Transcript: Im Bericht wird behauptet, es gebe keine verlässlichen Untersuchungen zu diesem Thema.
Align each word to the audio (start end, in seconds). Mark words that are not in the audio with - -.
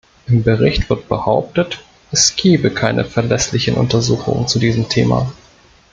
Im 0.25 0.41
Bericht 0.41 0.89
wird 0.89 1.07
behauptet, 1.09 1.83
es 2.11 2.35
gebe 2.35 2.71
keine 2.71 3.05
verlässlichen 3.05 3.75
Untersuchungen 3.75 4.47
zu 4.47 4.57
diesem 4.57 4.89
Thema. 4.89 5.31